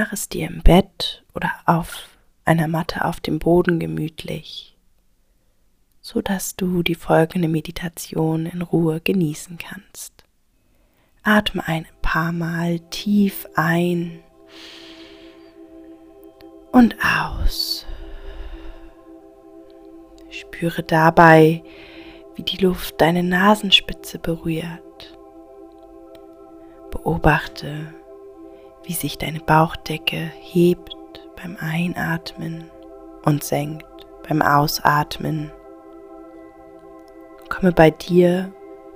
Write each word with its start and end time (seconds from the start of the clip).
Mach 0.00 0.12
es 0.12 0.28
dir 0.28 0.46
im 0.46 0.62
Bett 0.62 1.24
oder 1.34 1.50
auf 1.66 2.06
einer 2.44 2.68
Matte 2.68 3.04
auf 3.04 3.18
dem 3.18 3.40
Boden 3.40 3.80
gemütlich, 3.80 4.76
so 6.00 6.22
dass 6.22 6.54
du 6.54 6.84
die 6.84 6.94
folgende 6.94 7.48
Meditation 7.48 8.46
in 8.46 8.62
Ruhe 8.62 9.00
genießen 9.00 9.58
kannst. 9.58 10.12
Atme 11.24 11.66
ein 11.66 11.84
paar 12.00 12.30
Mal 12.30 12.78
tief 12.90 13.48
ein 13.56 14.20
und 16.70 16.94
aus. 17.02 17.84
Spüre 20.30 20.84
dabei, 20.84 21.64
wie 22.36 22.44
die 22.44 22.58
Luft 22.58 23.00
deine 23.00 23.24
Nasenspitze 23.24 24.20
berührt. 24.20 25.18
Beobachte, 26.92 27.97
wie 28.88 28.94
sich 28.94 29.18
deine 29.18 29.40
Bauchdecke 29.40 30.32
hebt 30.40 30.96
beim 31.36 31.58
Einatmen 31.60 32.70
und 33.22 33.44
senkt 33.44 33.84
beim 34.26 34.40
Ausatmen. 34.40 35.52
Komme 37.50 37.72
bei 37.72 37.90
dir 37.90 38.50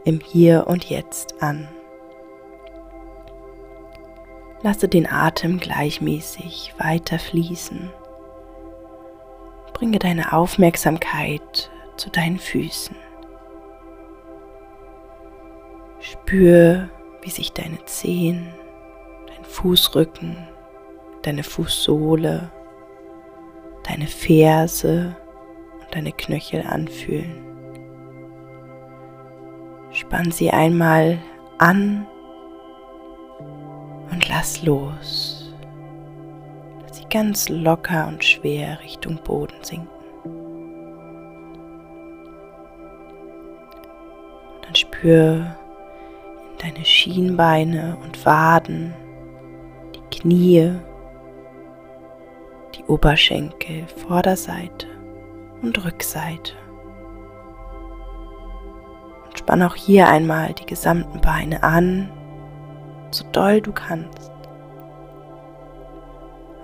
im 0.07 0.21
Hier 0.21 0.67
und 0.67 0.87
Jetzt 0.87 1.43
an. 1.43 1.69
Lasse 4.63 4.89
den 4.89 5.07
Atem 5.07 5.61
gleichmäßig 5.61 6.73
weiter 6.79 7.19
fließen. 7.19 7.91
Bringe 9.75 9.99
deine 9.99 10.33
Aufmerksamkeit 10.33 11.71
zu 11.99 12.09
deinen 12.09 12.39
Füßen. 12.39 12.97
Spür, 16.01 16.89
wie 17.21 17.31
sich 17.31 17.53
deine 17.53 17.85
Zehen, 17.85 18.55
Fußrücken, 19.53 20.37
deine 21.21 21.43
Fußsohle, 21.43 22.51
deine 23.87 24.07
Ferse 24.07 25.15
und 25.81 25.95
deine 25.95 26.13
Knöchel 26.13 26.63
anfühlen. 26.63 27.45
Spann 29.91 30.31
sie 30.31 30.51
einmal 30.51 31.19
an 31.59 32.07
und 34.11 34.27
lass 34.31 34.63
los. 34.63 35.55
Lass 36.81 36.97
sie 36.97 37.05
ganz 37.11 37.51
locker 37.51 38.09
und 38.09 38.25
schwer 38.25 38.81
Richtung 38.81 39.21
Boden 39.23 39.63
sinken. 39.63 39.89
Und 44.55 44.65
dann 44.65 44.75
spür 44.75 45.57
in 46.53 46.59
deine 46.59 46.85
Schienbeine 46.87 47.99
und 48.03 48.25
Waden, 48.25 48.95
Knie, 50.23 50.73
die 52.77 52.85
Oberschenkel, 52.85 53.89
Vorderseite 54.07 54.87
und 55.63 55.85
Rückseite. 55.85 56.53
Und 59.25 59.37
spann 59.37 59.65
auch 59.65 59.75
hier 59.75 60.09
einmal 60.09 60.53
die 60.53 60.67
gesamten 60.67 61.21
Beine 61.21 61.65
an 61.65 62.09
so 63.11 63.25
doll 63.33 63.61
du 63.61 63.73
kannst. 63.73 64.31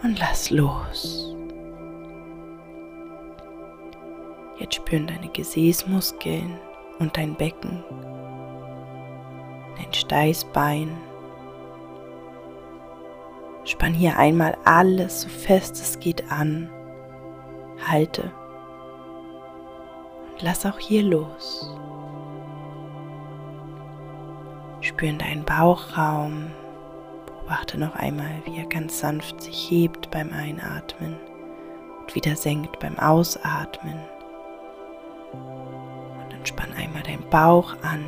Und 0.04 0.20
lass 0.20 0.50
los. 0.50 1.34
Jetzt 4.60 4.76
spüren 4.76 5.08
deine 5.08 5.28
Gesäßmuskeln 5.30 6.58
und 7.00 7.16
dein 7.16 7.34
Becken, 7.34 7.82
dein 9.76 9.92
Steißbein. 9.92 11.07
Spann 13.68 13.92
hier 13.92 14.16
einmal 14.16 14.56
alles 14.64 15.20
so 15.20 15.28
fest 15.28 15.74
es 15.74 16.00
geht 16.00 16.32
an. 16.32 16.70
Halte 17.86 18.32
und 20.32 20.42
lass 20.42 20.64
auch 20.64 20.78
hier 20.78 21.02
los. 21.02 21.70
Spüren 24.80 25.18
deinen 25.18 25.44
Bauchraum. 25.44 26.46
Beobachte 27.26 27.78
noch 27.78 27.94
einmal, 27.94 28.30
wie 28.46 28.56
er 28.56 28.66
ganz 28.66 29.00
sanft 29.00 29.42
sich 29.42 29.70
hebt 29.70 30.10
beim 30.10 30.32
Einatmen 30.32 31.18
und 32.00 32.14
wieder 32.14 32.36
senkt 32.36 32.78
beim 32.78 32.98
Ausatmen. 32.98 34.00
Und 35.34 36.32
dann 36.32 36.46
spann 36.46 36.72
einmal 36.72 37.02
deinen 37.02 37.28
Bauch 37.28 37.74
an. 37.82 38.02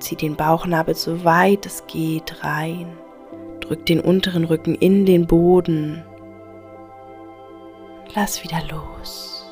Zieh 0.00 0.16
den 0.16 0.34
Bauchnabel 0.34 0.96
so 0.96 1.22
weit 1.22 1.66
es 1.66 1.86
geht 1.86 2.42
rein. 2.42 2.98
Drück 3.62 3.86
den 3.86 4.00
unteren 4.00 4.44
Rücken 4.44 4.74
in 4.74 5.06
den 5.06 5.26
Boden. 5.26 6.04
Lass 8.14 8.44
wieder 8.44 8.60
los. 8.70 9.46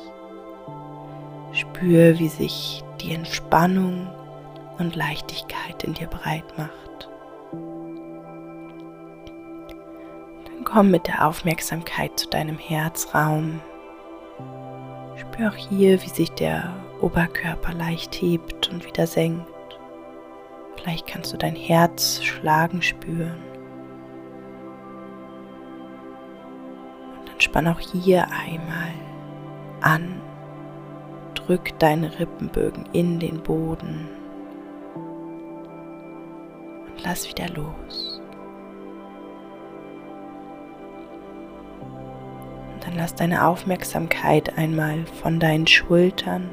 Spür, 1.53 2.19
wie 2.19 2.27
sich 2.27 2.83
die 3.01 3.13
Entspannung 3.13 4.07
und 4.77 4.95
Leichtigkeit 4.95 5.83
in 5.83 5.93
dir 5.93 6.07
breit 6.07 6.45
macht. 6.57 7.09
Dann 10.45 10.63
komm 10.63 10.91
mit 10.91 11.07
der 11.07 11.27
Aufmerksamkeit 11.27 12.19
zu 12.19 12.29
deinem 12.29 12.57
Herzraum. 12.57 13.61
Spür 15.15 15.49
auch 15.49 15.69
hier, 15.69 16.01
wie 16.03 16.09
sich 16.09 16.31
der 16.31 16.73
Oberkörper 17.01 17.73
leicht 17.73 18.13
hebt 18.21 18.69
und 18.69 18.85
wieder 18.85 19.07
senkt. 19.07 19.47
Vielleicht 20.75 21.07
kannst 21.07 21.33
du 21.33 21.37
dein 21.37 21.55
Herz 21.55 22.21
schlagen 22.23 22.81
spüren. 22.81 23.50
Spann 27.51 27.67
auch 27.67 27.81
hier 27.81 28.27
einmal 28.31 28.93
an. 29.81 30.21
Drück 31.33 31.77
deine 31.79 32.17
Rippenbögen 32.17 32.85
in 32.93 33.19
den 33.19 33.43
Boden 33.43 34.07
lass 37.03 37.27
wieder 37.27 37.49
los. 37.49 38.21
Und 42.73 42.85
dann 42.87 42.95
lass 42.95 43.15
deine 43.15 43.45
Aufmerksamkeit 43.45 44.57
einmal 44.57 45.05
von 45.21 45.39
deinen 45.39 45.67
Schultern 45.67 46.49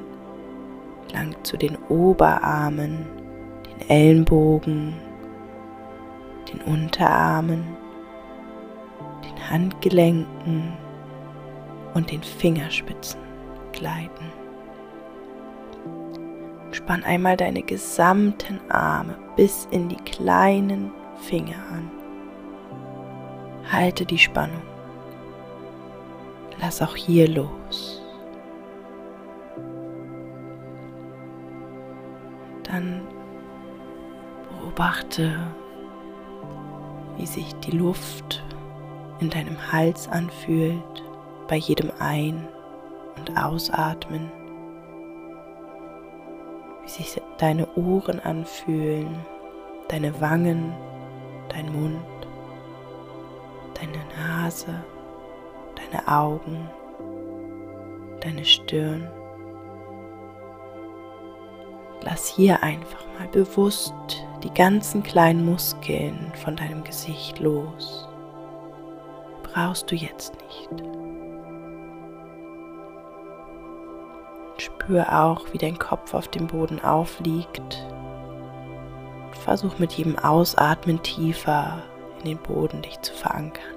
lang 1.12 1.36
zu 1.44 1.56
den 1.56 1.76
Oberarmen, 1.88 3.06
den 3.66 3.88
Ellenbogen, 3.88 4.94
den 6.50 6.60
Unterarmen, 6.62 7.64
den 9.22 9.50
Handgelenken 9.50 10.72
und 11.94 12.10
den 12.10 12.22
Fingerspitzen 12.22 13.20
gleiten. 13.72 14.32
Spann 16.70 17.02
einmal 17.02 17.36
deine 17.36 17.62
gesamten 17.62 18.60
Arme 18.70 19.16
bis 19.36 19.66
in 19.70 19.88
die 19.88 19.96
kleinen 19.96 20.92
Finger 21.20 21.56
an. 21.72 21.90
Halte 23.70 24.04
die 24.04 24.18
Spannung. 24.18 24.62
Lass 26.60 26.82
auch 26.82 26.96
hier 26.96 27.28
los. 27.28 28.02
Dann 32.64 33.02
beobachte, 34.50 35.36
wie 37.16 37.26
sich 37.26 37.54
die 37.60 37.76
Luft 37.76 38.44
in 39.20 39.30
deinem 39.30 39.72
Hals 39.72 40.08
anfühlt 40.08 41.07
bei 41.48 41.56
jedem 41.56 41.90
Ein- 41.98 42.46
und 43.16 43.36
Ausatmen 43.36 44.30
wie 46.88 47.04
sich 47.04 47.20
deine 47.36 47.66
Ohren 47.76 48.20
anfühlen, 48.20 49.18
deine 49.88 50.20
Wangen, 50.20 50.72
dein 51.48 51.70
Mund, 51.72 52.00
deine 53.74 53.98
Nase, 54.16 54.82
deine 55.76 56.08
Augen, 56.08 56.68
deine 58.20 58.44
Stirn. 58.44 59.08
Lass 62.02 62.26
hier 62.28 62.62
einfach 62.62 63.04
mal 63.18 63.28
bewusst 63.28 63.94
die 64.42 64.54
ganzen 64.54 65.02
kleinen 65.02 65.44
Muskeln 65.44 66.32
von 66.42 66.56
deinem 66.56 66.84
Gesicht 66.84 67.38
los. 67.40 68.08
Brauchst 69.42 69.90
du 69.90 69.94
jetzt 69.94 70.34
nicht. 70.46 71.07
Spür 74.60 75.24
auch, 75.24 75.46
wie 75.52 75.58
dein 75.58 75.78
Kopf 75.78 76.14
auf 76.14 76.28
dem 76.28 76.46
Boden 76.46 76.82
aufliegt. 76.82 77.84
Versuch 79.44 79.78
mit 79.78 79.92
jedem 79.92 80.18
Ausatmen 80.18 81.02
tiefer 81.02 81.82
in 82.18 82.24
den 82.24 82.38
Boden 82.38 82.82
dich 82.82 83.00
zu 83.00 83.14
verankern. 83.14 83.74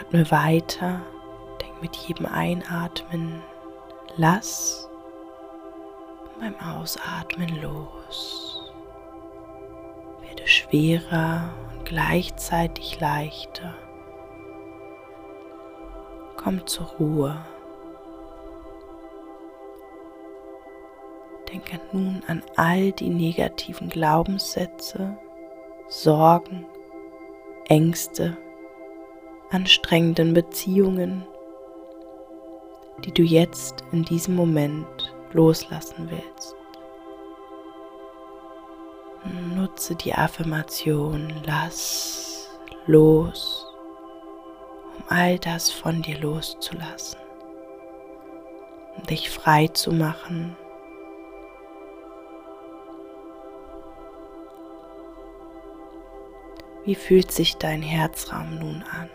Atme 0.00 0.30
weiter, 0.30 1.00
denk 1.60 1.82
mit 1.82 1.94
jedem 1.96 2.26
Einatmen, 2.26 3.42
lass 4.16 4.88
und 6.24 6.40
beim 6.40 6.54
Ausatmen 6.60 7.60
los. 7.60 8.72
werde 10.22 10.46
schwerer 10.46 11.50
und 11.72 11.84
gleichzeitig 11.84 13.00
leichter. 13.00 13.74
Komm 16.42 16.66
zur 16.66 16.86
Ruhe. 16.98 17.36
Denke 21.52 21.78
nun 21.92 22.22
an 22.28 22.42
all 22.56 22.92
die 22.92 23.10
negativen 23.10 23.90
Glaubenssätze, 23.90 25.18
Sorgen, 25.88 26.64
Ängste, 27.68 28.38
anstrengenden 29.50 30.32
Beziehungen, 30.32 31.26
die 33.04 33.12
du 33.12 33.22
jetzt 33.22 33.84
in 33.92 34.04
diesem 34.04 34.34
Moment 34.34 35.14
loslassen 35.32 36.08
willst. 36.10 36.56
Nutze 39.54 39.94
die 39.94 40.14
Affirmation 40.14 41.34
Lass 41.44 42.48
los, 42.86 43.59
all 45.10 45.40
das 45.40 45.70
von 45.70 46.02
dir 46.02 46.18
loszulassen, 46.18 47.18
dich 49.10 49.28
frei 49.28 49.66
zu 49.66 49.92
machen. 49.92 50.56
Wie 56.84 56.94
fühlt 56.94 57.32
sich 57.32 57.56
dein 57.56 57.82
Herzraum 57.82 58.58
nun 58.58 58.84
an? 58.84 59.10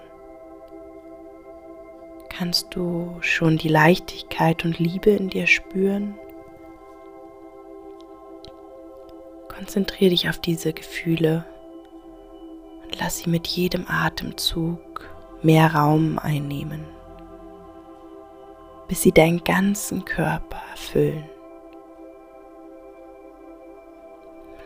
Kannst 2.29 2.75
du 2.75 3.15
schon 3.21 3.57
die 3.57 3.69
Leichtigkeit 3.69 4.65
und 4.65 4.77
Liebe 4.77 5.11
in 5.11 5.29
dir 5.29 5.47
spüren? 5.47 6.15
Konzentriere 9.47 10.09
dich 10.09 10.27
auf 10.27 10.39
diese 10.39 10.73
Gefühle 10.73 11.45
und 12.83 12.99
lass 12.99 13.19
sie 13.19 13.29
mit 13.29 13.47
jedem 13.47 13.85
Atemzug 13.87 15.14
mehr 15.45 15.75
Raum 15.75 16.17
einnehmen, 16.17 16.83
bis 18.87 19.03
sie 19.03 19.11
deinen 19.11 19.43
ganzen 19.43 20.03
Körper 20.03 20.59
erfüllen. 20.71 21.29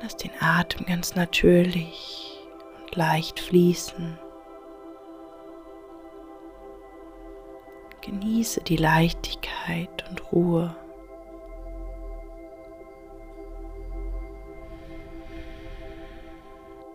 Lass 0.02 0.16
den 0.16 0.32
Atem 0.40 0.86
ganz 0.86 1.16
natürlich 1.16 2.40
und 2.80 2.96
leicht 2.96 3.42
fließen. 3.42 4.18
Genieße 8.00 8.62
die 8.62 8.78
Leichtigkeit 8.78 10.10
und 10.10 10.32
Ruhe. 10.32 10.74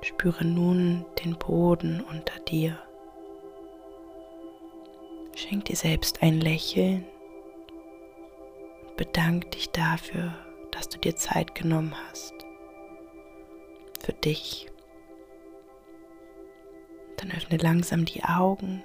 Spüre 0.00 0.46
nun 0.46 1.04
den 1.22 1.36
Boden 1.36 2.02
unter 2.10 2.38
dir. 2.40 2.78
Schenk 5.36 5.66
dir 5.66 5.76
selbst 5.76 6.22
ein 6.22 6.40
Lächeln 6.40 7.04
und 8.86 8.96
bedank 8.96 9.50
dich 9.52 9.70
dafür, 9.70 10.34
dass 10.70 10.88
du 10.88 10.98
dir 10.98 11.16
Zeit 11.16 11.54
genommen 11.54 11.94
hast. 12.08 12.34
Für 14.00 14.12
dich. 14.12 14.68
Dann 17.16 17.30
öffne 17.32 17.56
langsam 17.56 18.04
die 18.04 18.24
Augen 18.24 18.82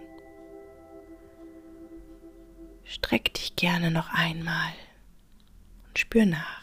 Streck 2.89 3.35
dich 3.35 3.55
gerne 3.55 3.91
noch 3.91 4.11
einmal 4.11 4.73
und 5.87 5.99
spür 5.99 6.25
nach. 6.25 6.58